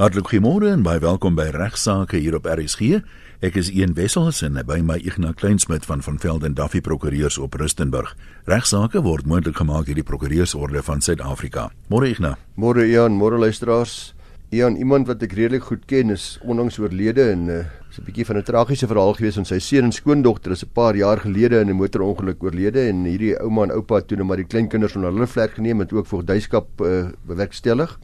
[0.00, 3.02] Hartlik goeiemôre en baie welkom by Regsake hier op RSG.
[3.44, 7.58] Ek is Ian Wessels en by my Ignas Kleinsmid van van Velden Duffy Prokureurs op
[7.60, 8.14] Rustenburg.
[8.48, 11.66] Regsake word moontlik gemaak deur die Prokureursorde van Suid-Afrika.
[11.92, 12.40] Môre Ignas.
[12.56, 14.14] Môre Ian, môre luisteraars.
[14.48, 17.58] Ian, iemand wat ek redelik goed ken is onlangs oorlede en uh,
[17.92, 20.72] is 'n bietjie van 'n tragiese verhaal gewees van sy seun en skoondogter is 'n
[20.72, 24.40] paar jaar gelede in 'n motorongeluk oorlede en hierdie ouma en oupa toe net maar
[24.40, 27.98] die kleinkinders onder hulle vlek geneem en ook voogdyskap uh, bewerkstellig.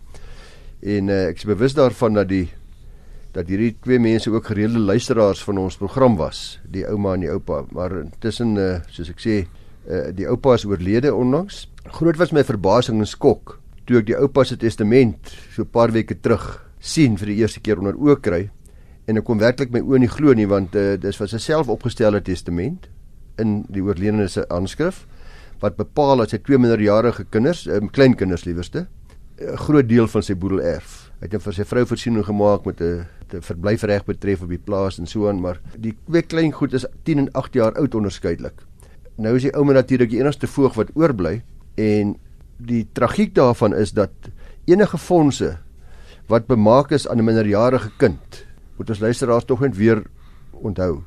[0.82, 2.48] En uh, ek is bewus daarvan dat die
[3.34, 7.30] dat hierdie twee mense ook gereelde luisteraars van ons program was, die ouma en die
[7.30, 7.60] oupa.
[7.76, 9.36] Maar intussen uh, soos ek sê,
[9.86, 11.66] uh, die oupa is oorlede onlangs.
[11.98, 15.92] Groot was my verbasing en skok toe ek die oupa se testament so 'n paar
[15.92, 18.50] weke terug sien vir die eerste keer onder oë kry
[19.08, 22.20] en ek kon werklik my oë nie glo nie want uh, dis was 'n selfopgestelde
[22.20, 22.88] testament
[23.38, 25.06] in die oorledene se aanskrif
[25.60, 28.86] wat bepaal dat sy twee minderjarige kinders, um, kleinkinders liewerste,
[29.38, 31.10] 'n groot deel van sy boedel erf.
[31.18, 33.06] Hy het net vir sy vrou voorsiening gemaak met 'n
[33.40, 37.18] verblyfreg betref op die plaas en so aan, maar die twee klein goed is 10
[37.18, 38.62] en 8 jaar oud onderskeidelik.
[39.16, 41.42] Nou is die ouma natuurlik die enigste voog wat oorbly
[41.74, 42.16] en
[42.56, 44.10] die tragiek daarvan is dat
[44.64, 45.58] enige fondse
[46.26, 50.02] wat bemaak is aan 'n minderjarige kind, moet ons luisteraars tog net weer
[50.52, 51.02] onthou.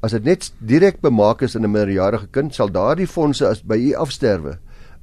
[0.00, 3.76] As dit net direk bemaak is aan 'n minderjarige kind, sal daardie fondse as by
[3.76, 4.58] u afsterwe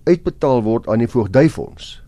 [0.06, 2.07] uitbetaal word aan die voogdyfonds.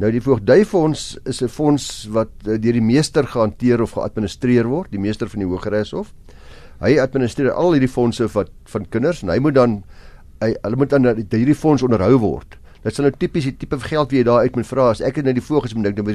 [0.00, 4.90] Nou die voogdyfonds is 'n fonds wat uh, deur die meester gehanteer of geadministreer word,
[4.90, 6.14] die meester van die Hooggeregshof.
[6.80, 9.82] Hy administreer al hierdie fondse wat van kinders en hy moet dan
[10.40, 12.56] hy hulle moet dan hierdie fonds onderhou word.
[12.80, 14.90] Dit sal nou tipies die tipe geld wie jy daar uit moet vra.
[14.94, 16.14] As ek nou die voog is moet ek nou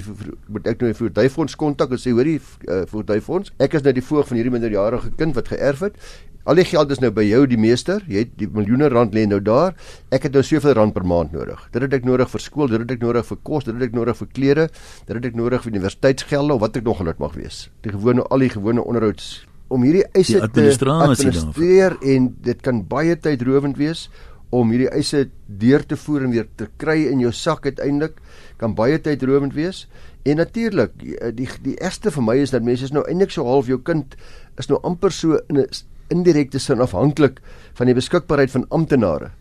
[0.49, 4.05] moet ek nou die voogdyfonds kontak en sê hoorie uh, voogdyfonds ek is nou die
[4.05, 6.01] voog van hierdie minderjarige kind wat geërf het.
[6.45, 8.03] Al die geld is nou by jou die meester.
[8.09, 9.73] Jy het die miljoene rand lê nou daar.
[10.13, 11.63] Ek het nou soveel rand per maand nodig.
[11.73, 13.97] Dit het ek nodig vir skool dit het ek nodig vir kos dit het ek
[13.97, 17.33] nodig vir klere dit het ek nodig vir universiteitsgelde of wat ek nog dit mag
[17.37, 17.67] wees.
[17.85, 19.33] Die gewone al die gewone onderhouds
[19.73, 24.09] om hierdie eise te administreer en dit kan baie tydrowend wees
[24.55, 28.19] om hierdie eise deur te voer en weer te kry in jou sak uiteindelik
[28.61, 29.85] kan baie tydrowend wees.
[30.25, 33.45] En natuurlik, die die, die ergste vir my is dat mense is nou eintlik so
[33.45, 34.15] half jou kind
[34.57, 35.67] is nou amper so in 'n
[36.09, 37.41] indirekte sin afhanklik
[37.73, 39.31] van die beskikbaarheid van amptenare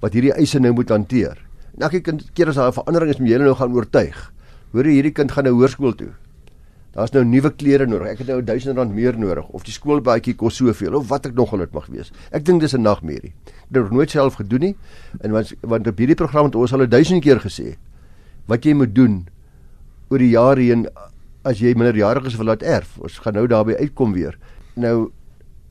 [0.00, 1.38] wat hierdie eise nou moet hanteer.
[1.76, 2.00] En elke
[2.34, 4.32] keer as daar 'n verandering is, moet jy hulle nou gaan oortuig.
[4.72, 6.12] Hoor jy hierdie kind gaan nou hoërskool toe?
[6.94, 8.12] Daar's nou nuwe klere nodig.
[8.14, 11.34] Ek het nou 1000 rand meer nodig of die skoolbaadjie kos soveel of wat ek
[11.34, 12.12] nog al dit mag wees.
[12.30, 13.32] Ek dink dis 'n nagmerrie.
[13.46, 14.76] Ek het dit nooit self gedoen nie.
[15.20, 17.76] En want want op hierdie program het ons al 1000 keer gesê
[18.46, 19.26] wat jy moet doen
[20.10, 20.86] oor die jare heen
[21.44, 22.98] as jy minderjariges wil laat erf.
[22.98, 24.38] Ons gaan nou daarby uitkom weer.
[24.76, 25.10] Nou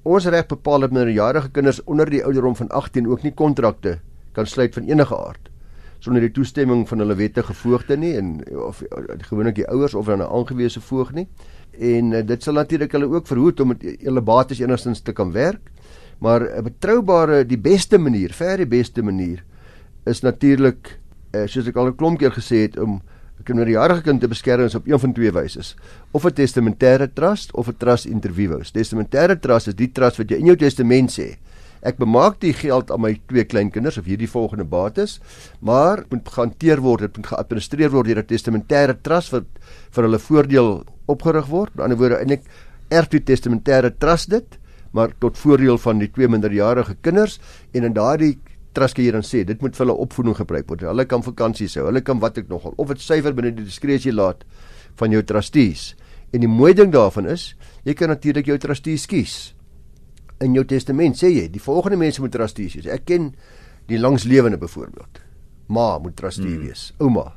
[0.04, 4.00] ons reg bepaal dat minderjarige kinders onder die ouderdom van 18 ook nie kontrakte
[4.34, 5.53] kan sluit van enige aard
[6.04, 8.82] sonder die toestemming van hulle wettige voogte nie en of
[9.30, 11.28] gewoonlik die ouers of dan 'n aangewese voog nie.
[11.80, 15.32] En uh, dit sal natuurlik hulle ook verhoed om met hulle bates enigstens te kan
[15.32, 15.72] werk.
[16.20, 19.44] Maar 'n betroubare die beste manier, ver die beste manier
[20.06, 21.00] is natuurlik
[21.32, 23.02] uh, soos ek al 'n klomp keer gesê het om
[23.40, 25.76] 'n kinderjarige kind te beskerm op een van twee wyse.
[26.12, 28.72] Of 'n testamentêre trust of 'n trust inter vivos.
[28.72, 31.38] Testamentêre trust is die trust wat jy in jou testament sê
[31.84, 35.20] ek bemaak die geld aan my twee kleinkinders of hierdie volgende bates,
[35.60, 39.46] maar moet gehanteer word, dit moet geadministreer word deur 'n testamentêre trust wat
[39.92, 41.72] vir hulle voordeel opgerig word.
[41.72, 42.44] Aan die ander woorde eintlik
[42.90, 44.58] erf die testamentêre trust dit,
[44.94, 47.40] maar tot voordeel van die twee minderjarige kinders
[47.74, 48.38] en in daardie
[48.74, 50.82] trust kan jy dan sê dit moet vir hulle opvoeding gebruik word.
[50.82, 54.14] Hulle kan vakansies hou, hulle kan wat ek nogal of dit suiwer binne die diskresie
[54.14, 54.44] laat
[54.96, 55.96] van jou trustees.
[56.34, 59.53] En die mooi ding daarvan is, jy kan natuurlik jou trustees kies
[60.44, 62.90] in jou testament sê jy die volgende mense moet trustees wees.
[62.92, 63.32] Ek ken
[63.90, 65.22] die langslewende byvoorbeeld.
[65.74, 66.68] Ma moet trustee hmm.
[66.68, 66.92] wees.
[67.00, 67.32] Ouma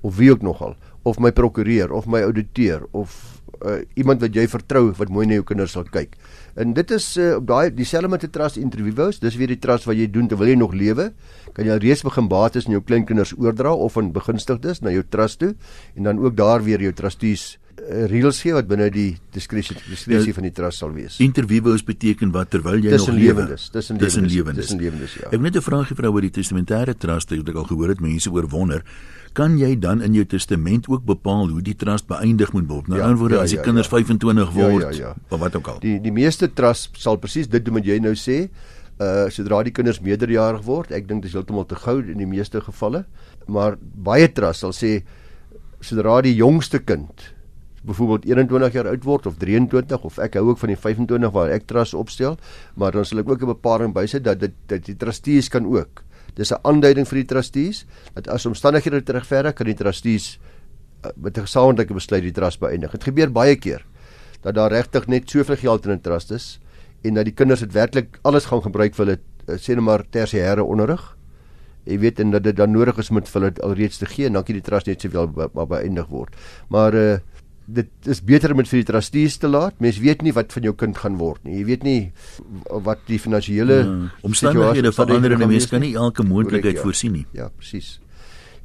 [0.00, 4.46] of wie ook nogal of my prokureur of my ouditeur of uh, iemand wat jy
[4.48, 6.16] vertrou wat mooi na jou kinders sal kyk.
[6.54, 9.18] En dit is uh, op daai dieselfde met 'n trust interviews.
[9.18, 11.12] Dis weer die trust wat jy doen terwyl jy nog lewe.
[11.52, 15.38] Kan jy reeds begin bates aan jou kleinkinders oordra of aan begunstigdes na jou trust
[15.38, 15.54] toe
[15.96, 20.30] en dan ook daar weer jou trustees Eh, reëls gee wat binne die diskresie diskresie
[20.30, 21.16] ja, van die trust sal wees.
[21.24, 23.46] Interviews beteken wat terwyl jy nog lewe.
[23.72, 23.96] Tussen
[24.28, 25.30] lewendes, tussen lewendes, ja.
[25.30, 28.30] Ek het net 'n vraagie vir oor die testamentêre trust ek al gehoor het mense
[28.30, 28.84] oor wonder.
[29.32, 32.90] Kan jy dan in jou testament ook bepaal hoe die trust beëindig moet word?
[32.90, 33.96] Nou ja, antwoorde ja, as die ja, kinders ja.
[33.96, 35.14] 25 word ja, ja, ja.
[35.28, 35.80] of wat ook al.
[35.84, 38.42] Die die meeste trust sal presies dit doen wat jy nou sê.
[39.00, 42.28] Uh sodra die kinders meerderjarig word, ek dink dit is heeltemal te gou in die
[42.28, 43.06] meeste gevalle,
[43.48, 44.98] maar baie trust sal sê
[45.80, 47.30] sodra die jongste kind
[47.82, 51.52] byvoorbeeld 21 jaar oud word of 23 of ek hou ook van die 25 waar
[51.54, 52.36] ek trust opstel,
[52.76, 56.04] maar dan sal ek ook 'n bepaling bysit dat dit dat die trustees kan ook.
[56.34, 60.38] Dis 'n aanduiding vir die trustees dat as omstandighede terugverder kan die trustees
[61.16, 62.90] met 'n gesamentlike besluit die trust beëindig.
[62.92, 63.84] Dit gebeur baie keer
[64.42, 66.60] dat daar regtig net soveel geld in 'n trust is
[67.02, 69.18] en dat die kinders dit werklik alles gaan gebruik vir hulle
[69.48, 71.16] eh, sê net maar tersiêre onderrig.
[71.84, 74.32] Jy weet en dat dit dan nodig is om vir hulle alreeds te gee en
[74.32, 75.26] dankie die trust net sowel
[75.66, 76.36] beëindig word.
[76.68, 77.18] Maar uh
[77.74, 79.76] dit is beter om dit vir die trustees te laat.
[79.82, 81.60] Mens weet nie wat van jou kind gaan word nie.
[81.60, 82.00] Jy weet nie
[82.86, 83.96] wat die finansiële ja,
[84.26, 86.84] omstandighede verander en mens kan nie elke moontlikheid ja.
[86.84, 87.26] voorsien nie.
[87.36, 87.98] Ja, presies.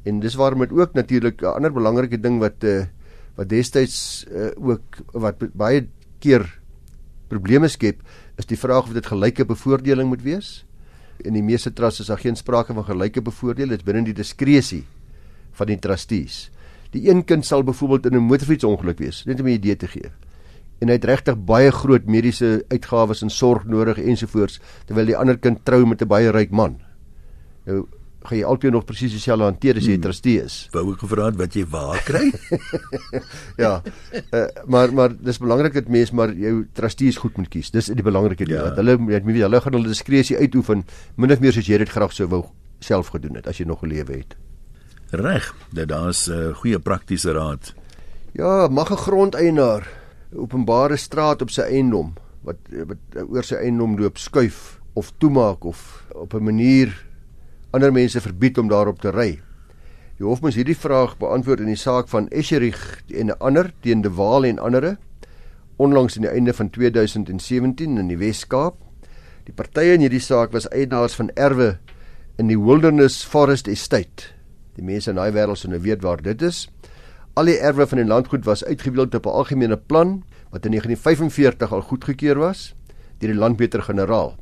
[0.06, 2.86] En dis waarom dit ook natuurlik 'n ander belangrike ding wat uh
[3.36, 5.86] wat destyds uh, ook wat baie
[6.24, 6.46] keer
[7.28, 8.00] probleme skep
[8.40, 10.64] is die vraag of dit gelyke bevoordeling moet wees.
[11.24, 14.16] In die meeste trusts is daar geen sprake van gelyke bevoordeling, dit is binne die
[14.16, 14.84] diskresie
[15.52, 16.50] van die trustees.
[16.90, 20.10] Die een kind sal byvoorbeeld in 'n motorfietsongeluk wees, net om 'n idee te gee.
[20.78, 25.38] En hy het regtig baie groot mediese uitgawes en sorg nodig ensovoorts, terwyl die ander
[25.38, 26.80] kind trou met 'n baie ryk man.
[27.64, 27.86] Nou
[28.26, 30.04] gaan jy altyd nog presies dieselfde hanteer as jy hmm.
[30.06, 30.56] trustee is.
[30.74, 32.24] Wou ek gevra het wat jy waar kry?
[33.64, 33.72] ja.
[34.34, 37.70] Uh, maar maar dis belangrik dat mense maar jou trustees goed moet kies.
[37.74, 38.56] Dis die belangrike ding.
[38.58, 38.70] Ja.
[38.70, 40.84] Dat hulle jy weet hulle gaan hulle diskresie uitoefen
[41.16, 42.44] min of meer soos jy dit graag sou wou
[42.84, 44.36] self gedoen het as jy nog gelewe het.
[45.10, 45.54] Reg.
[45.70, 47.74] Dit daar's 'n uh, goeie praktiese raad.
[48.32, 49.88] Ja, mag 'n grondeienaar
[50.34, 52.56] openbare straat op sy eiendom wat
[52.86, 52.98] wat
[53.28, 57.06] oor sy eiendom loop skuif of toemaak of op 'n manier
[57.70, 59.40] ander mense verbied om daarop te ry.
[60.18, 64.02] Die hof moes hierdie vraag beantwoord in die saak van Escherich en 'n ander teen
[64.02, 64.98] De Waal en ander
[65.76, 68.76] onlangs aan die einde van 2017 in die Wes-Kaap.
[69.44, 71.78] Die partye in hierdie saak was eienaars van erwe
[72.38, 74.35] in die Wilderness Forest Estate.
[74.76, 76.66] Die mense in daai wêreld sou nou weet waar dit is.
[77.36, 81.72] Al die erwe van die landgoed was uitgebeeld op 'n algemene plan wat in 1945
[81.72, 82.74] al goedgekeur was
[83.18, 84.36] deur die landmeter-generaal.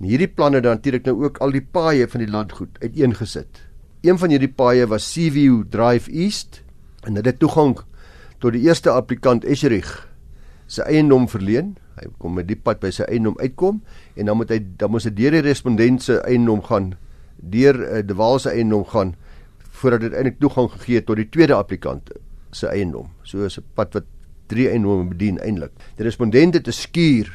[0.00, 3.62] En hierdie planne dan natuurlik nou ook al die paaie van die landgoed uiteengesit.
[4.02, 6.62] Een van hierdie paaie was Seaview Drive East
[7.02, 7.78] en dit het toegang
[8.38, 10.08] tot die eerste applikant Escherich
[10.66, 11.76] se eiendom verleen.
[11.94, 13.82] Hy kom met die pad by sy eiendom uitkom
[14.14, 16.94] en dan moet hy dan moet hy deur die respondent se eiendom gaan,
[17.38, 19.14] deur uh, De Waal se eiendom gaan
[19.74, 22.10] voordat dit eintlik toegang gegee het tot die tweede applikant
[22.54, 23.10] se eiendom.
[23.22, 24.06] So is 'n pad wat
[24.46, 25.72] drie eiendomme bedien eintlik.
[25.96, 27.28] Die respondent het 'n skuur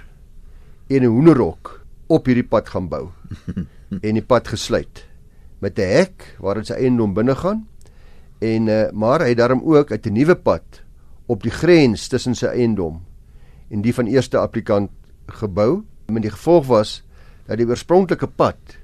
[0.87, 3.09] en 'n hoenderhok op hierdie pad gaan bou
[4.07, 5.05] en die pad gesluit
[5.59, 7.67] met 'n hek waarin sy eiendom binne gaan
[8.39, 10.81] en uh, maar hy het daarom ook 'n nuwe pad
[11.25, 13.03] op die grens tussen sy eiendom
[13.69, 14.89] en die van eerste applikant
[15.27, 17.03] gebou met die gevolg was
[17.45, 18.78] dat die oorspronklike pad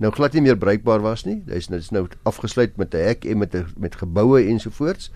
[0.00, 3.54] nou glad nie meer bruikbaar was nie hy's nou afgesluit met 'n hek en met
[3.76, 5.10] met geboue ensovoorts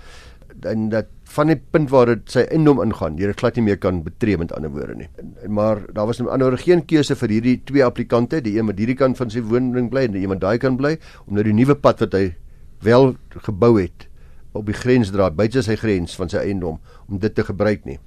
[0.63, 3.79] en dat van die punt waar dit sy eiendom ingaan, jy dit glad nie meer
[3.81, 5.09] kan betree met ander woorde nie.
[5.51, 8.99] Maar daar was nou ander geen keuse vir hierdie twee applikante, die een wat hierdie
[8.99, 10.97] kant van sy woning bly en die een wat daai kant bly
[11.27, 12.35] om nou die nuwe pad wat hy
[12.85, 13.15] wel
[13.49, 14.09] gebou het
[14.55, 16.79] op die grensdraad buite sy grens van sy eiendom
[17.09, 17.99] om dit te gebruik nie.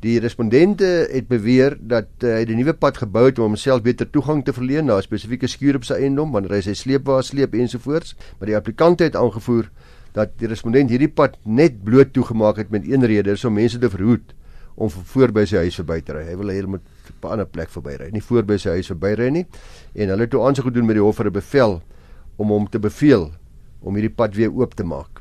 [0.00, 4.08] Die respondente het beweer dat uh, hy die nuwe pad gebou het om homself beter
[4.08, 7.52] toegang te verleen na 'n spesifieke skuur op sy eiendom wanneer hy sy sleepwa sleep
[7.54, 9.68] ensovoorts, maar die applikante het aangevoer
[10.16, 13.78] dat die respondent hierdie pad net bloot toegemaak het met een rede, is om mense
[13.78, 14.32] te verhoed
[14.74, 16.24] om voor by sy huis verby te ry.
[16.24, 16.80] Hy wil hy moet
[17.10, 19.46] op 'n ander plek verby ry, nie voor by sy huis verby ry nie.
[19.94, 21.82] En hulle het toe aansoek gedoen met die hof vir 'n bevel
[22.38, 23.32] om hom te beveel
[23.80, 25.20] om hierdie pad weer oop te maak.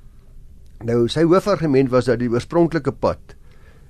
[0.84, 3.36] Nou sy hoofargument was dat die oorspronklike pad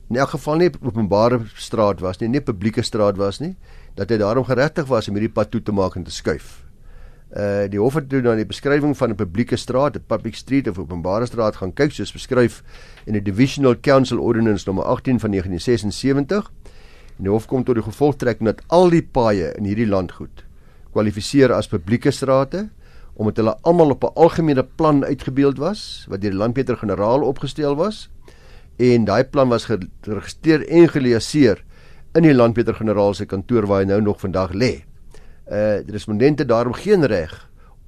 [0.10, 3.56] in elk geval nie openbare straat was nie, nie publieke straat was nie,
[3.96, 6.63] dat hy daarom geregtig was om hierdie pad toe te maak en te skuif.
[7.30, 10.68] Uh die hof het toe na die beskrywing van 'n publieke straat, 'n public street
[10.68, 12.63] of openbare straat gaan kyk soos beskryf
[13.06, 16.51] in die Divisional Council Ordinance nommer 18 van 1976.
[17.18, 20.46] En die hof kom tot die gevolgtrekking dat al die paaie in hierdie landgoed
[20.92, 22.70] kwalifiseer as publieke strate
[23.20, 28.10] omdat hulle almal op 'n algemene plan uitgebeeld was wat deur die landmeter-generaal opgestel was
[28.79, 31.63] en daai plan was geregistreer en geliaseer
[32.15, 34.86] in die landmeter-generaal se kantoor waar hy nou nog vandag lê.
[35.51, 37.33] Uh respondente daarom geen reg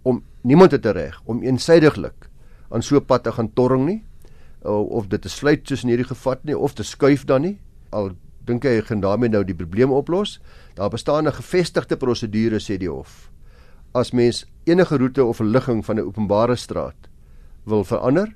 [0.04, 2.30] om niemand het 'n reg om eensydiglik
[2.70, 4.04] aan so 'n pad te gaan torring nie
[4.66, 7.60] uh, of dit te sluit tussen hierdie gevat nie of te skuif dan nie.
[7.90, 8.12] Al
[8.46, 10.40] dink hy gaan daarmee nou die probleem oplos.
[10.76, 13.32] Daar bestaan 'n gevestigde prosedure sê die hof.
[13.94, 17.10] As mens enige roete of ligging van 'n openbare straat
[17.64, 18.36] wil verander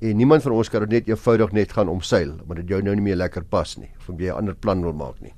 [0.00, 2.94] en niemand van ons kan dit net eenvoudig net gaan omseil omdat dit jou nou
[2.94, 5.32] nie meer lekker pas nie of jy 'n ander plan wil maak nie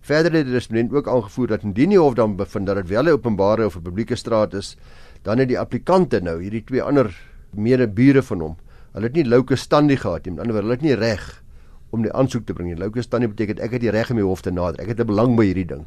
[0.00, 3.04] Verder het die respondent ook aangevoer dat indien die hof dan bevind dat dit wel
[3.04, 4.76] 'n openbare of 'n publieke straat is,
[5.22, 7.12] dan het die applikante nou hierdie twee ander
[7.54, 8.56] medebure van hom,
[8.92, 10.32] hulle het nie louke standie gehad nie.
[10.34, 11.42] Met ander woorde, hulle het nie reg
[11.90, 12.78] om die aansoek te bring nie.
[12.78, 14.80] Louke standie beteken ek het die reg om die hof te nader.
[14.80, 15.84] Ek het 'n belang by hierdie ding.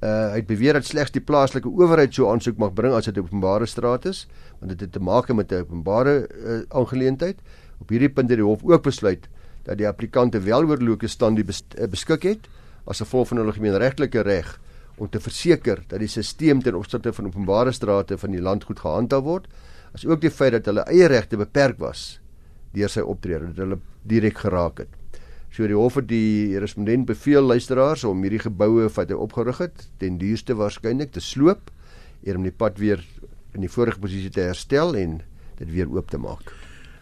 [0.00, 3.16] Uh hy het beweer dat slegs die plaaslike owerheid so aansoek mag bring as dit
[3.16, 4.26] 'n openbare straat is,
[4.58, 7.36] want dit het te maak met 'n openbare uh, aangeleentheid
[7.80, 9.28] Op hierdie punt het die hof ook besluit
[9.64, 12.48] dat die applikante wel oorloope stand die bes eh, beskik het
[12.88, 14.52] as gevolg van hulle gemeenregtelike reg
[15.00, 18.82] om te verseker dat die stelsel ten opsigte van openbare strate van die land goed
[18.84, 19.46] gehandhaaf word,
[19.96, 22.20] as ook die feit dat hulle eie regte beperk was
[22.76, 24.99] deur sy optrede, dat hulle direk geraak het.
[25.50, 29.88] So die hof het die respondent beveel luisteraars om hierdie geboue wat hy opgerig het,
[29.98, 31.70] ten duurste waarskynlik te sloop
[32.22, 33.02] eer om die pad weer
[33.56, 35.20] in die vorige posisie te herstel en
[35.58, 36.52] dit weer oop te maak.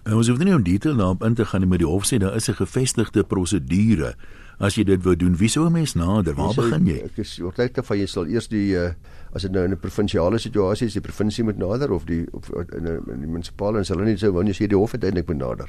[0.08, 2.16] En ons hoef nie om detail daarop in te gaan nie, maar die hof sê
[2.16, 4.14] daar is 'n gevestigde prosedure
[4.58, 5.36] as jy dit wou doen.
[5.36, 6.34] Wie sou 'n mens nader?
[6.34, 7.04] Waar jy begin jy?
[7.04, 8.92] Ek is oortuig van jy sal eers die uh,
[9.34, 12.48] as dit nou in 'n provinsiale situasie is, die provinsie moet nader of die of
[12.72, 15.28] in 'n in die munisipale en sal hulle nie sou as jy die hof uiteindelik
[15.28, 15.68] moet nader.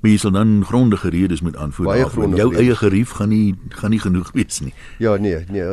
[0.00, 1.96] Maar jy sal dan grondige redes moet aanvoer.
[2.38, 4.74] Jou eie gerief gaan nie gaan nie genoeg wees nie.
[5.02, 5.64] Ja, nee, nee,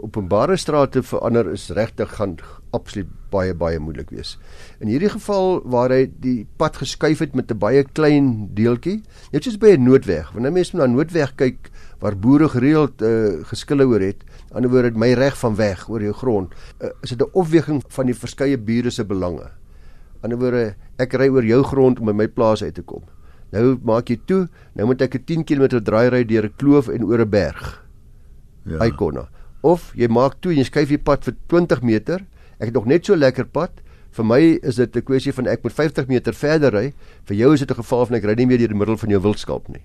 [0.00, 2.38] openbare strate verander is regtig gaan
[2.76, 4.36] absoluut baie baie moeilik wees.
[4.80, 9.02] In hierdie geval waar hy die pad geskuif het met 'n baie klein deeltjie,
[9.32, 10.32] net soos by 'n noodweg.
[10.32, 15.12] Wanneer mense na noodweg kyk waar boere gereeld uh, geskille oor het, ander woord my
[15.12, 18.90] reg van weg oor jou grond, uh, is dit 'n opweging van die verskeie bure
[18.90, 19.50] se belange.
[20.22, 23.02] Ander woord ek ry oor jou grond om by my plaas uit te kom.
[23.56, 24.42] Nou maak jy toe,
[24.76, 27.82] nou moet ek 'n 10 km draai ry deur 'n kloof en oor 'n berg.
[28.66, 28.84] Ja.
[28.84, 29.28] Icona.
[29.62, 32.20] Of jy maak toe en jy skuif die pad vir 20 meter.
[32.58, 33.70] Ek het nog net so lekker pad.
[34.10, 36.92] Vir my is dit 'n kwessie van ek moet 50 meter verder ry.
[37.24, 39.10] Vir jou is dit 'n geval van ek ry nie meer deur die middel van
[39.10, 39.82] jou wildskaap nie.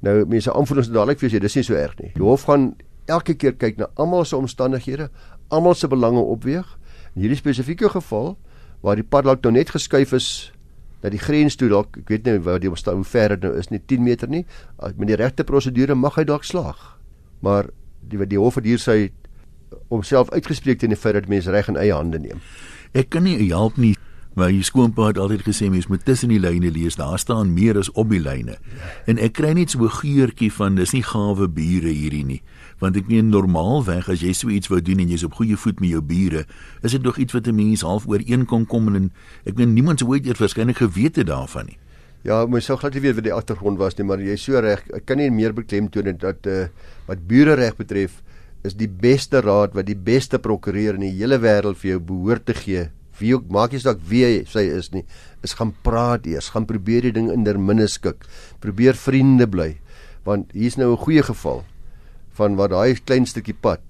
[0.00, 2.12] Nou mense aanvoelings dadelik vir jy dis nie so erg nie.
[2.14, 2.74] Die hof gaan
[3.06, 5.10] elke keer kyk na almal se omstandighede,
[5.48, 6.78] almal se belange opweeg.
[7.14, 8.36] In hierdie spesifieke geval
[8.82, 10.52] waar die pad dalk nou net geskuif is
[11.00, 13.70] dat die grens toe dalk ek weet nie waar die hoe ver dit nou is
[13.70, 14.44] nie 10 meter nie.
[14.96, 17.00] Met die regte prosedure mag hy dalk slaag
[17.40, 19.10] maar die die hof het hier sy
[19.90, 22.40] homself uitgespreek teen die feit dat mense reg in eie hande neem.
[22.92, 23.94] Ek kan nie help nie
[24.40, 27.76] maar die skoonpa het altyd gesê mens moet tussen die lyne lees daar staan meer
[27.76, 28.56] as op die lyne
[29.06, 32.42] en ek kry net so 'n geurtjie van dis nie gawe bure hierdie nie
[32.80, 35.82] want ek meen normaalweg as jy so iets wou doen en jy's op goeie voet
[35.84, 36.46] met jou bure,
[36.82, 39.12] is dit nog iets wat 'n mens half ooreen kon kom en
[39.44, 41.78] ek meen niemand sou ooit eers waarskynlik geweet het daarvan nie.
[42.24, 44.84] Ja, mens sou glad nie weet wat die agtergrond was nie, maar jy's so reg.
[44.92, 46.68] Ek kan nie meer beklemtoon dat uh,
[47.06, 48.22] wat bure reg betref
[48.62, 52.46] is die beste raad wat die beste prokureur in die hele wêreld vir jou behoort
[52.46, 52.90] te gee.
[53.20, 55.04] Wie ook maak jy saak wie sy is nie,
[55.44, 58.26] is gaan praat eers, gaan probeer die ding in der minne skik.
[58.60, 59.76] Probeer vriende bly
[60.24, 61.64] want hier's nou 'n goeie geval
[62.36, 63.80] van wat daai klein stukkie pad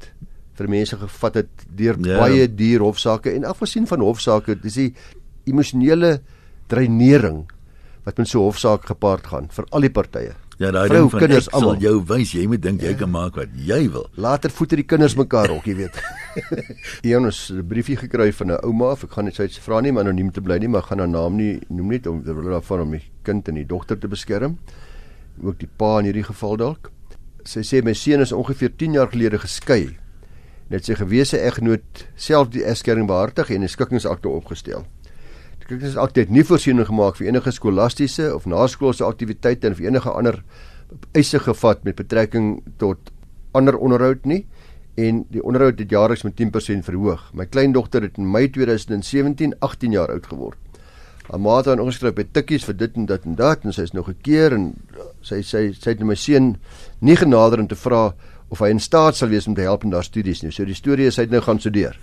[0.55, 2.19] vir mense gevat het deur ja.
[2.21, 4.95] baie duur hofsaake en afgesien van hofsaake dis die
[5.47, 6.21] emosionele
[6.69, 7.49] dreinering
[8.05, 10.35] wat met so hofsaak gepaard gaan vir al die partye.
[10.61, 12.99] Ja, daai ding van kinders almal jou wys jy moet dink jy ja.
[13.01, 14.11] kan maak wat jy wil.
[14.21, 15.97] Later voet die kinders mekaar ook, jy weet.
[17.09, 20.05] Een ons 'n briefie gekry van 'n ouma, ek gaan net sy vra nie maar
[20.05, 22.81] anoniem te bly nie, maar gaan haar naam nie noem net om ter wille daarvan
[22.81, 24.59] om die kind en die dogter te beskerm.
[25.43, 26.91] Ook die pa in hierdie geval dalk
[27.45, 29.97] sy sê my seun is ongeveer 10 jaar gelede geskei.
[30.71, 34.87] Net sy gewese egnoot self die egskeiding behartig en 'n skikkingsakte opgestel.
[35.71, 40.11] Die skikkingsakte het nie voorsiening gemaak vir enige skolastiese of naskoolse aktiwiteite en vir enige
[40.11, 40.41] ander
[41.15, 42.49] eise gevat met betrekking
[42.83, 43.13] tot
[43.55, 44.41] ander onderhoud nie
[44.99, 47.23] en die onderhoud het jaarliks met 10% verhoog.
[47.39, 50.59] My kleindogter het in Mei 2017 18 jaar oud geword.
[51.31, 53.87] Haar ma het haar ingeskryf by tikkies vir dit en dit en dat en sy
[53.87, 54.73] is nog gekeer en
[55.23, 56.57] sy sy sy het my seun
[56.99, 58.09] nie genader om te vra
[58.51, 60.51] of hy in staat sal wees om te help in haar studies nie.
[60.51, 61.95] So die storie is hy het nou gaan studeer.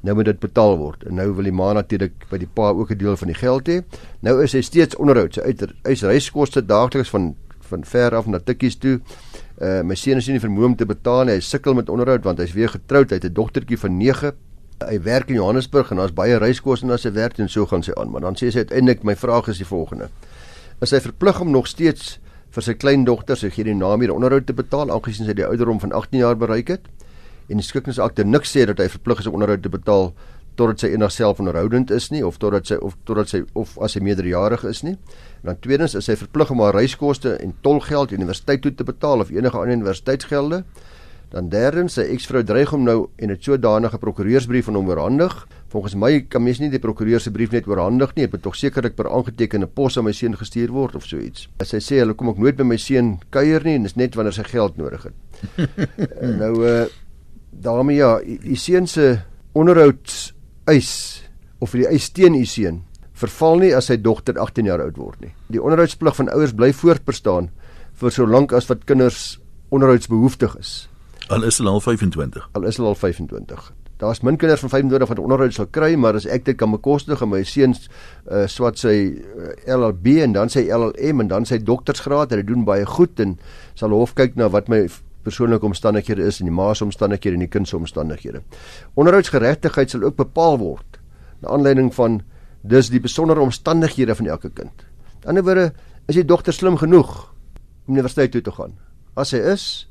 [0.00, 2.90] Nou moet dit betaal word en nou wil die ma natuurlik by die pa ook
[2.90, 3.82] 'n deel van die geld hê.
[4.20, 5.34] Nou is hy steeds onderhoud.
[5.34, 7.34] Sy uit hy's reiskoste daagliks van
[7.68, 9.00] van ver af na tikkies toe.
[9.60, 11.34] Uh my seun is nie vermoë om te betaal nie.
[11.34, 13.10] Hy sukkel met onderhoud want hy's weer getroud.
[13.10, 14.32] Hy het 'n dogtertjie van 9
[14.86, 17.92] hy werk in Johannesburg en daar's baie reiskoste na sy werk en so gaan sy
[17.96, 18.10] aan.
[18.10, 20.08] Maar dan sê sy uiteindelik my vraag is die volgende.
[20.80, 22.18] Is hy verplig om nog steeds
[22.54, 25.80] vir sy kleindogter sy gee die naam hier onderhoud te betaal aangesien sy die ouderdom
[25.80, 26.86] van 18 jaar bereik het?
[27.48, 30.12] En die skikkingsakte niks sê dat hy verplig is om onderhoud te betaal
[30.58, 33.94] totdat sy enig self onderhoudend is nie of totdat sy of totdat sy of as
[33.94, 34.96] hy meerderjarig is nie.
[35.42, 39.22] En dan tweedens is hy verplig om haar reiskoste en tolgeld universiteit toe te betaal
[39.24, 40.64] of enige ander universiteitsgelde.
[41.28, 45.34] Dan derdens, sy eksvrou dreig hom nou en het sodanige prokureursbrief aan hom oorhandig.
[45.68, 48.56] Volgens my kan mens nie die prokureur se brief net oorhandig nie, dit moet tog
[48.56, 51.44] sekerlik per aangetekende pos aan my seun gestuur word of so iets.
[51.68, 54.38] Sy sê hulle kom ook nooit by my seun kuier nie en dis net wanneer
[54.38, 55.68] sy geld nodig het.
[56.40, 56.88] nou uh
[57.50, 59.18] daarmee ja, u seun se
[59.52, 60.32] onderhouds
[60.68, 60.90] eis
[61.58, 62.82] of die eis teen u seun
[63.18, 65.32] verval nie as sy dogter 18 jaar oud word nie.
[65.50, 67.50] Die onderhoudsplig van ouers bly voortbestaan
[67.98, 69.40] vir so lank as wat kinders
[69.74, 70.72] onderhoudsbehoeftig is.
[71.28, 72.46] Al is hulle al 25.
[72.54, 73.72] Al is hulle al 25.
[73.98, 77.18] daar's min kinders van 25 wat onderhoud sal kry, maar as ek dit kan bekostig
[77.22, 77.88] en my seuns
[78.30, 82.62] uh, swat sy uh, LLB en dan sy LLM en dan sy doktorsgraad, hy doen
[82.68, 83.34] baie goed en
[83.78, 84.84] sal hof kyk na wat my
[85.26, 88.42] persoonlike omstandighede is en die ma se omstandighede en die kind se omstandighede.
[88.94, 91.00] Onderhoudsgeregtigheid sal ook bepaal word
[91.42, 92.20] na aanleiding van
[92.62, 94.84] dis die besondere omstandighede van elke kind.
[95.26, 95.66] Aan die ander woorde,
[96.08, 97.10] is die dogter slim genoeg
[97.86, 98.74] om universiteit toe te gaan?
[99.18, 99.88] As sy is,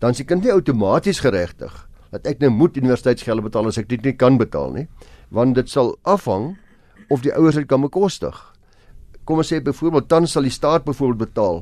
[0.00, 1.74] dan is die kind nie outomaties geregtig
[2.12, 4.86] dat ek nou moet universiteitsgeld betaal as ek dit nie kan betaal nie,
[5.34, 6.54] want dit sal afhang
[7.12, 8.36] of die ouers dit kan bekostig.
[9.28, 11.60] Kom ons sê byvoorbeeld dan sal die staat byvoorbeeld betaal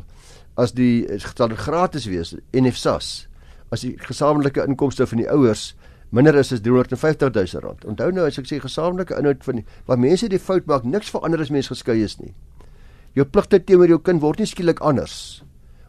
[0.57, 3.27] as die sal dit gratis wees NFSAS
[3.75, 5.75] as die gesamentlike inkomste van die ouers
[6.15, 7.85] minder is as 350 000 rand.
[7.85, 11.11] Onthou nou as ek sê gesamentlike inhoud van die waar mense die fout maak, niks
[11.13, 12.33] verander as mens geskei is nie.
[13.19, 15.43] Jou pligte teenoor jou kind word nie skielik anders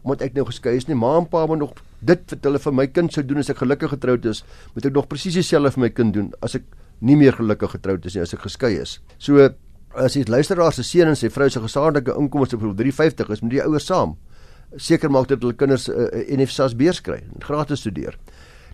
[0.06, 0.96] omdat ek nou geskei is nie.
[0.96, 3.58] Ma en pa moet nog dit wat hulle vir my kind sou doen as ek
[3.60, 4.40] gelukkig getroud is,
[4.72, 6.64] moet ek nog presies dieselfde vir my kind doen as ek
[7.04, 8.98] nie meer gelukkig getroud is nie, as ek geskei is.
[9.20, 9.50] So
[9.98, 13.56] as jy luisteraar se seun en sy vrou se gesamentlike inkomste vir 350 is, moet
[13.58, 14.16] die ouers saam
[14.76, 18.18] seker maak dat hulle kinders 'n uh, NFSAS beurs kry en gratis studeer.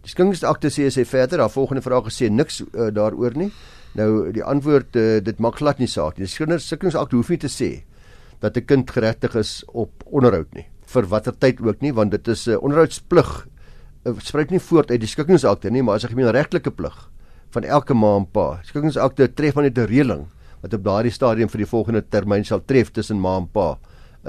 [0.02, 3.52] Die skinkingsakte sê sy verder, haar volgende vraag gesê niks uh, daaroor nie.
[3.94, 6.26] Nou die antwoord uh, dit maak glad nie saak nie.
[6.26, 7.84] Die skinkingsakte hoef nie te sê
[8.40, 12.28] dat 'n kind geregtig is op onderhoud nie vir watter tyd ook nie want dit
[12.28, 13.46] is 'n uh, onderhoudsplig.
[14.04, 17.10] Uh, spruit nie voort uit die skinkingsakte nie, maar as 'n gemeenregtelike plig
[17.50, 18.60] van elke ma en pa.
[18.62, 20.26] Skinkingsakte tref maar net 'n reëling
[20.60, 23.78] wat op daardie stadium vir die volgende termyn sal tref tussen ma en pa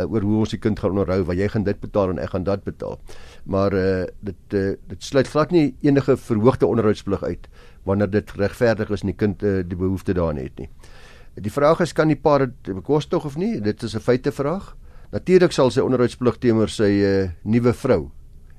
[0.03, 2.43] oor hoe ons die kind gaan onderhou, want jy gaan dit betaal en ek gaan
[2.43, 2.99] dat betaal.
[3.45, 7.47] Maar uh, dit uh, dit sluit glad nie enige verhoogde onderhoudsplig uit
[7.85, 10.69] wanneer dit regverdig is en die kind uh, die behoefte daarin het nie.
[11.35, 13.59] Die vraag is kan die pa dit bekostig of nie?
[13.61, 14.75] Dit is 'n feite vraag.
[15.11, 18.11] Natuurlik sal sy onderhoudsplig teenoor sy uh, nuwe vrou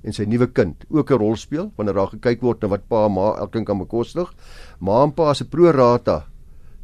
[0.06, 3.06] en sy nuwe kind ook 'n rol speel wanneer daar gekyk word na wat pa
[3.06, 4.32] en ma elkeen kan bekostig.
[4.80, 6.26] Ma en pa se pro rata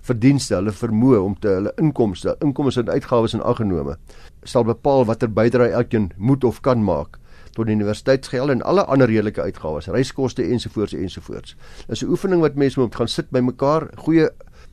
[0.07, 3.97] verdienste, hulle vermoë om te hulle inkomste, inkomste en uitgawes in ag genome,
[4.45, 7.19] sal bepaal watter bydrae elkeen moet of kan maak
[7.53, 11.57] tot die universiteitsgeld en alle ander redelike uitgawes, reiskoste ensovoorts ensovoorts.
[11.89, 14.31] Dis 'n oefening wat mense moet gaan sit by mekaar, goeie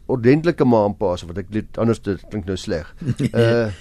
[0.08, 2.96] ordentlike maanpaas wat ek dit anders dit klink nou sleg.
[3.34, 3.72] Uh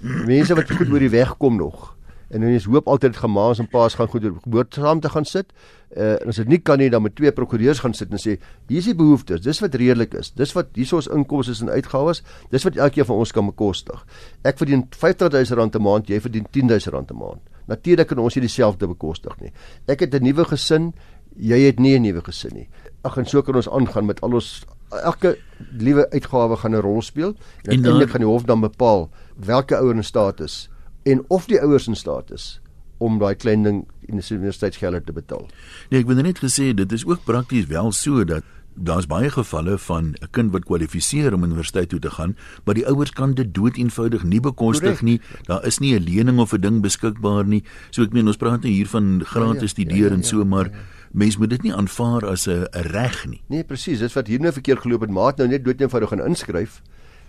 [0.26, 1.97] mense wat goed oor die weg kom nog
[2.28, 5.52] en ons hoop altyd gemaas en paas gaan goed geboorte saam te gaan sit.
[5.96, 8.36] Uh en as dit nie kan nie dan met twee prokureurs gaan sit en sê
[8.68, 10.32] hier is die behoeftes, dis wat redelik is.
[10.36, 14.04] Dis wat hierso ons inkomste en uitgawes, dis wat elkeen van ons kan bekostig.
[14.44, 17.40] Ek verdien R50000 'n maand, jy verdien R10000 'n maand.
[17.68, 19.52] Natuurlik kan ons nie dieselfde bekostig nie.
[19.86, 20.92] Ek het 'n nuwe gesin,
[21.36, 22.68] jy het nie 'n nuwe gesin nie.
[23.04, 25.38] Ag en so kan ons aangaan met al ons elke
[25.78, 29.94] liewe uitgawe gaan 'n rol speel en uiteindelik gaan die hof dan bepaal watter ouer
[29.94, 30.68] in staat is
[31.08, 32.60] en of die ouers in staat is
[32.98, 35.46] om daai klein ding in die universiteitsgeld te betaal.
[35.90, 38.46] Nee, ek wil net gesê dit is ook prakties wel so dat
[38.78, 42.86] daar's baie gevalle van 'n kind wat kwalifiseer om universiteit toe te gaan, maar die
[42.86, 45.20] ouers kan dit dood eenvoudig nie bekostig nie.
[45.46, 47.64] Daar is nie 'n lening of 'n ding beskikbaar nie.
[47.90, 50.22] So ek meen ons praat nou hier van gratis ja, ja, studeer ja, ja, en
[50.22, 50.78] so, maar ja, ja.
[51.12, 53.42] mens moet dit nie aanvaar as 'n reg nie.
[53.48, 53.98] Nee, presies.
[53.98, 55.10] Dis wat hier nou verkeerd geloop het.
[55.10, 56.82] Maat nou net dood eenvoudig gaan inskryf.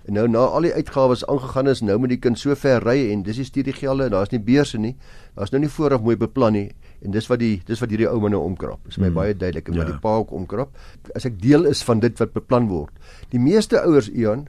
[0.09, 3.11] En nou na al die uitgawes aangegaan is, nou moet die kind so ver ry
[3.11, 4.95] en dis die studiegelde en daar's nie beurse nie.
[5.37, 6.69] Daar's nou nie vooraf mooi beplan nie
[7.05, 8.81] en dis wat die dis wat hierdie ouma nou omkrap.
[8.89, 9.19] Dis my hmm.
[9.19, 9.83] baie duidelik en ja.
[9.83, 10.73] wat die pa ook omkrap.
[11.13, 13.13] As ek deel is van dit wat beplan word.
[13.29, 14.47] Die meeste ouers Ian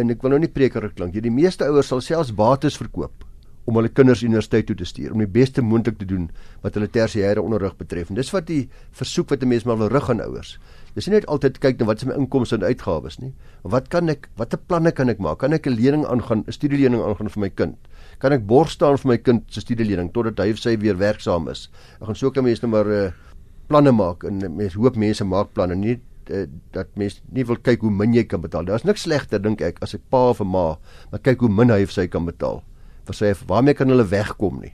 [0.00, 3.28] en ek wil nou nie preker klink, die meeste ouers sal selfs bates verkoop
[3.66, 6.28] om hulle kinders universiteit toe te stuur om die beste moontlik te doen
[6.64, 8.08] wat hulle tersiêre onderrig betref.
[8.08, 10.56] En dis wat die versoek wat 'n mens maar wil rig aan ouers.
[10.96, 13.34] Dis nie net altyd kyk na wat is my inkomste en uitgawes nie.
[13.68, 15.42] Wat kan ek watter planne kan ek maak?
[15.42, 17.76] Kan ek 'n lening aangaan, 'n studielening aangaan vir my kind?
[18.18, 21.48] Kan ek borg staan vir my kind se studielening totdat hy of sy weer werksaam
[21.52, 21.68] is?
[22.00, 23.12] Ek gaan so kan mense net maar uh,
[23.68, 27.80] planne maak en mense hoop mense maak planne nie uh, dat mense nie wil kyk
[27.80, 28.64] hoe min jy kan betaal.
[28.64, 30.78] Daar's niks slegter dink ek as 'n pa of 'n ma,
[31.10, 32.62] maar kyk hoe min hy of sy kan betaal
[33.06, 34.72] wat sê waarmee kan hulle wegkom nie.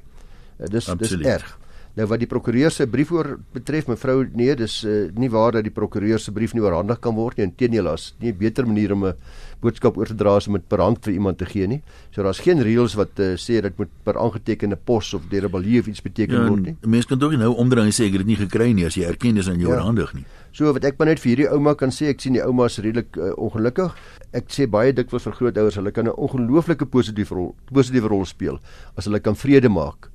[0.61, 1.25] Uh, dis Absoluut.
[1.25, 1.59] dis erg.
[1.92, 5.66] Nou wat die prokureur se brief oor betref mevrou nee dis uh, nie waar dat
[5.66, 8.92] die prokureur se brief nie oorhandig kan word nie inteendeel as nie 'n beter manier
[8.92, 9.14] om 'n
[9.61, 11.83] boodskap oor te dra as om dit per hand vir iemand te gee nie.
[12.11, 15.50] So daar's geen reëls wat uh, sê dit moet per aangetekende pos of deur 'n
[15.50, 16.76] balie of iets beteken ja, word nie.
[16.81, 19.05] Mense kan tog nou omdraai en sê ek het dit nie gekry nie as jy
[19.05, 19.76] erken dis aan jou ja.
[19.76, 20.24] oorhandig nie.
[20.52, 22.78] So wat ek maar net vir hierdie ouma kan sê ek sien die ouma is
[22.78, 23.92] redelik uh, ongelukkig
[24.33, 28.61] ek sê baie dikwels vir grootouers, hulle kan 'n ongelooflike positiewe rol positiewe rol speel
[28.96, 30.12] as hulle kan vrede maak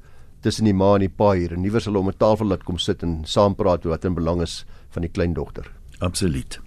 [0.48, 2.64] tussen die ma en die pa hier en nie wers hulle om 'n tafel laat
[2.64, 5.68] kom sit en saam praat oor wat in belang is van die kleindogter.
[6.00, 6.60] Absoluut.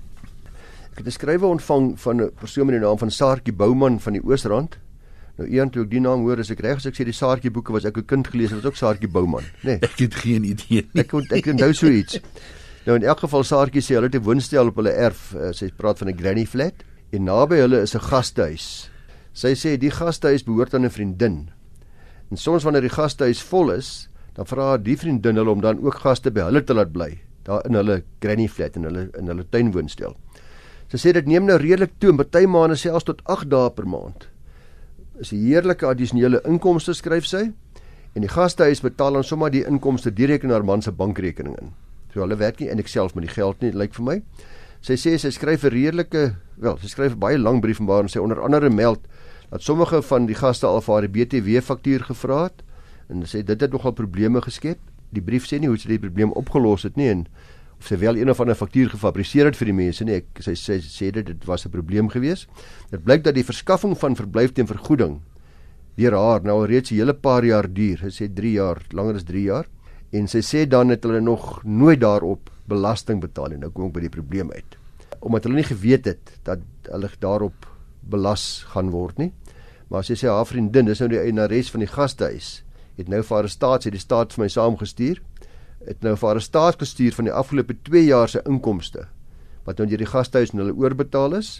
[0.93, 4.13] Ek het 'n skrywe ontvang van 'n persoon met die naam van Saartjie Bouman van
[4.13, 4.79] die Oosrand.
[5.39, 7.51] Nou een toe ek die naam hoor, as ek reg is, ek sê die Saartjie
[7.51, 9.65] boeke was ek 'n kind gelees het, was ook Saartjie Bouman, né?
[9.65, 9.79] Nee.
[9.89, 11.01] Ek het geen idee nie.
[11.01, 12.21] Ek kon ek onthou so iets.
[12.85, 15.33] Nou in elk geval Saartjie sê hulle het 'n woonstel op hulle erf.
[15.35, 18.91] Uh, sy praat van 'n granny flat en naby hulle is 'n gastehuis.
[19.33, 21.51] Sy sê die gastehuis behoort aan 'n vriendin.
[22.31, 25.99] En soms wanneer die gastehuis vol is, dan vra die vriendin hulle om dan ook
[26.05, 27.11] gaste by hulle te laat bly,
[27.47, 30.15] daar in hulle granny flat en hulle in hulle tuinwoonstel.
[30.91, 34.29] Sy sê dit neem nou redelik toe, party maande selfs tot 8 dae per maand.
[35.21, 37.53] Is 'n heerlike addisionele inkomste skryf sy
[38.15, 41.73] en die gastehuis betaal dan sommer die inkomste direk in haar man se bankrekening in.
[42.13, 44.23] So hulle werk nie ek self met die geld nie, lyk like vir my.
[44.81, 48.09] Sy sê sy skryf 'n redelike, wel, sy skryf 'n baie lang brief en waar
[48.09, 49.01] sy onder andere meld
[49.51, 52.63] dat sommige van die gaste al vir haar BTW faktuur gevra het
[53.11, 54.79] en sê dit het nogal probleme geskep.
[55.11, 57.25] Die brief sê nie hoe sy die probleem opgelos het nie en
[57.81, 60.21] of sy wel een of ander faktuur gefabriseer het vir die mense nie.
[60.21, 62.47] Ek sy sê sê dit dit was 'n probleem gewees.
[62.91, 65.21] Dit blyk dat die verskaffing van verblyf teen vergoeding
[65.97, 67.99] deur haar nou al reeds 'n hele paar jaar duur.
[67.99, 69.67] Sy sê 3 jaar, langer as 3 jaar.
[70.13, 73.59] En sy sê dan het hulle nog nooit daarop belasting betaal nie.
[73.59, 74.77] Nou kom ek by die probleem uit.
[75.21, 76.59] Omdat hulle nie geweet het dat
[76.91, 77.67] hulle daarop
[78.01, 79.33] belas gaan word nie.
[79.91, 82.63] Maar sy sê haar vriendin, dis nou die eienares van die gastehuis,
[82.97, 85.23] het nou vir haar staat sê die staat vir my saamgestuur.
[85.87, 89.09] Het nou vir haar staat gestuur van die afgelope 2 jaar se inkomste
[89.69, 91.51] wat nou deur die gastehuis en hulle oorbetaal is.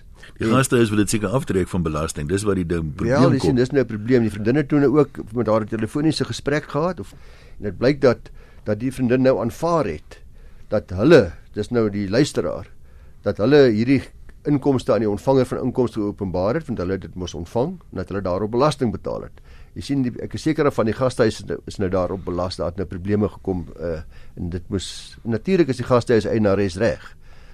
[0.41, 2.29] Die gastehuis wil dit seker aftrek van belasting.
[2.31, 3.35] Dis wat die ding probleem ja, kom.
[3.37, 4.23] Ja, dis dis nou 'n probleem.
[4.25, 7.13] Die vriendinne toe nou ook met haar telefoniese gesprek gehad of
[7.59, 8.31] en dit blyk dat
[8.65, 10.21] dat die vriendin nou aanvaar het
[10.69, 12.69] dat hulle, dis nou die luisteraar,
[13.23, 14.03] dat hulle hierdie
[14.49, 18.09] inkomste aan die ontvanger van inkomste openbaar het want hulle dit moes ontvang en dat
[18.09, 19.41] hulle daarop belasting betaal het.
[19.77, 22.59] Jy sien die, ek is seker van die gastehuis is nou, is nou daarop belas,
[22.59, 24.01] daar het nou probleme gekom uh
[24.41, 27.03] en dit moes natuurlik is die gastehuis eienares reg.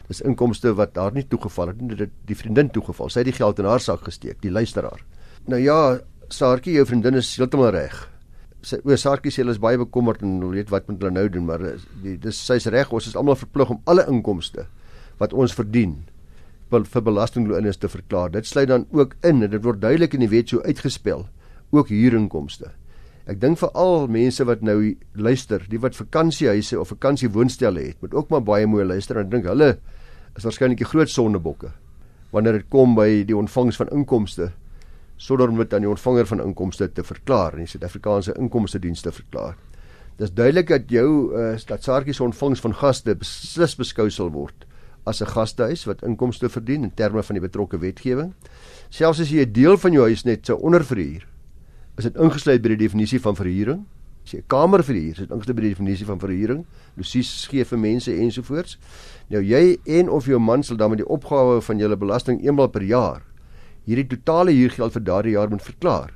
[0.06, 3.10] Dis inkomste wat daar nie toegeval het nie, dit die vriendin toegeval.
[3.10, 5.02] Sy het die geld in haar sak gesteek, die luisteraar.
[5.50, 5.98] Nou ja,
[6.30, 7.96] Saartjie, jou vriendin is heeltemal reg.
[8.66, 11.26] Sy o, Saartjie sê hulle is baie bekommerd en hulle weet wat moet hulle nou
[11.30, 11.64] doen, maar
[12.02, 14.68] die, dis sy's reg, ons is almal verplig om alle inkomste
[15.18, 16.00] wat ons verdien
[16.70, 18.30] vir belastinglooners te verklaar.
[18.34, 21.26] Dit sluit dan ook in en dit word duidelik in die wet so uitgespel,
[21.70, 22.72] ook huurinkomste.
[23.26, 28.14] Ek dink vir al mense wat nou luister, die wat vakansiehuise of vakansiewoonstelle het, moet
[28.14, 29.76] ook maar baie mooi luister en dink hulle
[30.36, 31.72] is waarskynlik die groot sondebokke
[32.34, 34.50] wanneer dit kom by die ontvangs van inkomste
[35.16, 39.12] sonder om dit aan die ontvanger van inkomste te verklaar en die Suid-Afrikaanse inkomste dienste
[39.14, 39.54] verklaar.
[40.20, 44.66] Dis duidelik dat jou uh, dat Saartjie se ontvangs van gaste beslis beskou sal word
[45.06, 48.34] as 'n gastehuis wat inkomste verdien in terme van die betrokke wetgewing.
[48.90, 51.26] Selfs as jy 'n deel van jou huis net sou onderverhuur,
[51.98, 53.86] is dit ingesluit by die definisie van verhuuring.
[54.24, 56.66] As jy 'n kamer verhuur, is dit ingesluit by die definisie van verhuuring.
[56.96, 58.78] Lusies gee vir mense ensovoorts.
[59.30, 62.68] Nou jy en of jou man sal dan met die opgawe van julle belasting eenmal
[62.68, 63.22] per jaar
[63.86, 66.10] hierdie totale huurgeld vir daardie jaar moet verklaar.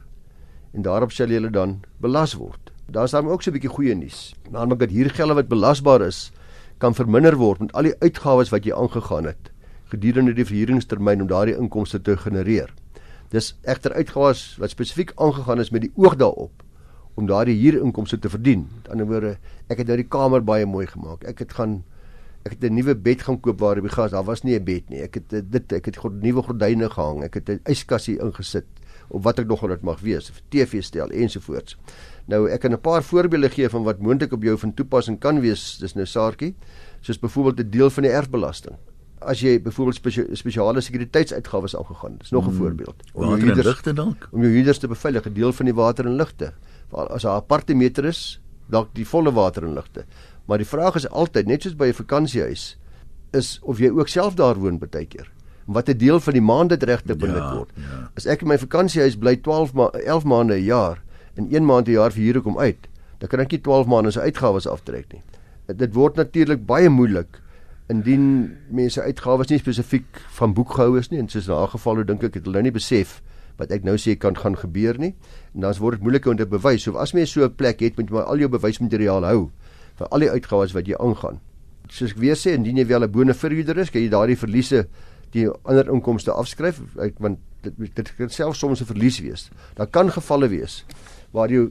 [0.74, 2.72] En daarop sal julle dan belas word.
[2.90, 4.34] Daar's dan ook so 'n bietjie goeie nuus.
[4.50, 6.32] Naamlik dat huurgelde wat belasbaar is,
[6.80, 9.50] kan verminder word met al die uitgawes wat jy aangegaan het
[9.90, 12.70] gedurende die verhuuringstermyn om daardie inkomste te genereer.
[13.34, 16.64] Dis egter uitgawes wat spesifiek aangegaan is met die oog daarop
[17.18, 18.68] om daardie huurinkomste te verdien.
[18.78, 19.32] Met ander woorde,
[19.68, 21.26] ek het nou die kamer baie mooi gemaak.
[21.28, 21.82] Ek het gaan
[22.46, 24.88] ek het 'n nuwe bed gaan koop waar die gas, daar was nie 'n bed
[24.90, 25.02] nie.
[25.02, 27.24] Ek het dit ek het nuwe gordyne gehang.
[27.24, 28.66] Ek het 'n yskassie ingesit
[29.10, 31.76] of wat ek nog wat dit mag wees, 'n TV stel ensovoorts.
[32.26, 35.40] Nou ek kan 'n paar voorbeelde gee van wat moontlik op jou van toepassing kan
[35.40, 35.78] wees.
[35.78, 36.54] Dis nou Saartjie,
[37.00, 38.76] soos byvoorbeeld 'n deel van die erfbelasting.
[39.18, 42.56] As jy byvoorbeeld spesia spesiale sekuriteitsuitgawes aangegaan, dis nog 'n hmm.
[42.56, 43.02] voorbeeld.
[43.12, 44.28] Om water huurders, en ligte dalk.
[44.30, 46.52] Om jou huurders te beveilig, 'n deel van die water en ligte.
[46.90, 50.04] As 'n aparte meter is, dalk die volle water en ligte.
[50.46, 52.78] Maar die vraag is altyd, net soos by 'n vakansiehuis,
[53.32, 55.30] is of jy ook self daar woon baie keer
[55.72, 57.70] wat 'n deel van die maande regte benut ja, word.
[57.76, 58.10] Ja.
[58.16, 61.02] As ek in my vakansiehuis bly 12 ma 11 maande 'n jaar
[61.34, 64.10] en 1 maand 'n jaar vir huur kom uit, dan kan ek nie 12 maande
[64.10, 65.22] se uitgawes aftrek nie.
[65.76, 67.40] Dit word natuurlik baie moeilik
[67.88, 71.94] indien mense uitgawes nie spesifiek van boek gehou is nie en soos in 'n geval
[71.94, 73.22] hoe dink ek het hulle nou nie besef
[73.58, 75.14] wat ek nou sê kan gaan gebeur nie.
[75.54, 76.82] En dan word dit moeiliker om te bewys.
[76.82, 79.50] So as mens so 'n plek het, moet jy maar al jou bewysmateriaal hou
[79.96, 81.40] vir al die uitgawes wat jy aangaan.
[81.88, 84.86] Soos ek weer sê, indien jy wel 'n bone verhuurder is, kan jy daardie verliese
[85.34, 86.80] die ander inkomste afskryf
[87.18, 89.50] want dit dit kan self soms 'n verlies wees.
[89.74, 90.84] Daar kan gevalle wees
[91.30, 91.70] waar jou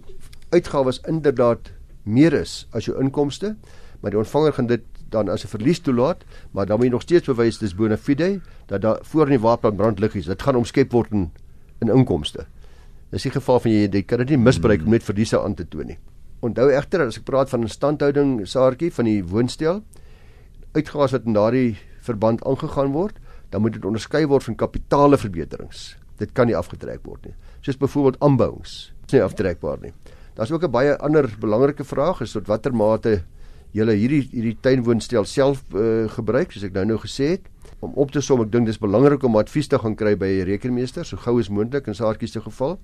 [0.50, 1.72] uitgawes inderdaad
[2.04, 3.56] meer is as jou inkomste,
[4.00, 7.02] maar die ontvanger gaan dit dan as 'n verlies toelaat, maar dan moet jy nog
[7.02, 10.26] steeds bewys dis bona fide dat daar voor in die wapen brand liggies.
[10.26, 11.32] Dit gaan omskep word in,
[11.80, 12.46] in inkomste.
[13.10, 15.68] Dis die geval van jy jy kan dit nie misbruik om net verliese aan te
[15.68, 15.98] toon nie.
[16.42, 19.84] Onthou egter as ek praat van 'n standhouding saartjie van die woonstel,
[20.74, 23.20] uitgawes wat in daardie verband aangegaan word,
[23.50, 25.98] dan moet dit onderskei word van kapitaalverbeterings.
[26.18, 27.36] Dit kan nie afgetrek word nie.
[27.62, 29.94] Soos byvoorbeeld aanbouings, is nie aftrekbaar nie.
[30.36, 33.24] Daar's ook 'n baie ander belangrike vraag is tot watter mate
[33.76, 37.46] julle hierdie hierdie tuinwoonstel self uh, gebruik soos ek nou nou gesê het
[37.86, 40.48] om op te som ek dink dis belangrik om advies te gaan kry by 'n
[40.50, 42.80] rekenmeester so gou as moontlik in saartjies se geval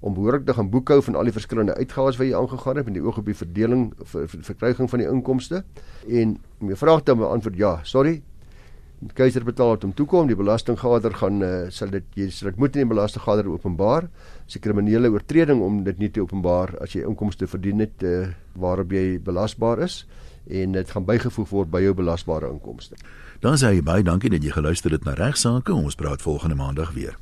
[0.00, 2.94] om behoorlik te gaan boekhou van al die verskillende uitgawes wat jy aangegaan het met
[2.94, 5.64] die oog op die verdeling vir verkryging van die inkomste
[6.08, 8.22] en om jou vraag te beantwoord ja sorry
[9.00, 12.58] die keiser betaal wat hom toekom die belastinggader gaan uh, sal dit jy sal dit
[12.60, 14.10] moet in die belastinggader openbaar.
[14.50, 18.28] Se kriminele oortreding om dit nie te openbaar as jy inkomste verdien het uh,
[18.60, 20.04] waarop jy belasbaar is
[20.50, 23.00] en dit gaan bygevoeg word by jou belasbare inkomste.
[23.40, 26.92] Dan sê jy baie dankie dat jy geluister het na regsaake ons praat volgende maandag
[26.96, 27.16] weer